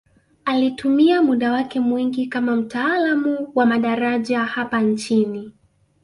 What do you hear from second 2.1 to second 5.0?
kama mtaalamu wa madaraja hapa